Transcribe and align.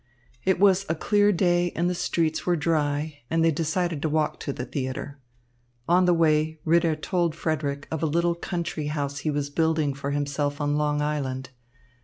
It 0.45 0.59
was 0.59 0.83
a 0.89 0.95
clear 0.95 1.31
day 1.31 1.71
and 1.75 1.87
the 1.87 1.93
streets 1.93 2.43
were 2.43 2.55
dry, 2.55 3.19
and 3.29 3.45
they 3.45 3.51
decided 3.51 4.01
to 4.01 4.09
walk 4.09 4.39
to 4.39 4.51
the 4.51 4.65
theatre. 4.65 5.19
On 5.87 6.05
the 6.05 6.13
way 6.15 6.59
Ritter 6.65 6.95
told 6.95 7.35
Frederick 7.35 7.87
of 7.91 8.01
a 8.01 8.07
little 8.07 8.33
country 8.33 8.87
house 8.87 9.19
he 9.19 9.29
was 9.29 9.51
building 9.51 9.93
for 9.93 10.09
himself 10.09 10.59
on 10.59 10.75
Long 10.75 11.03
Island. 11.03 11.51